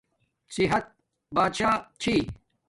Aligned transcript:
صحت 0.55 0.85
بادشاہ 1.35 1.71
چھی 2.01 2.15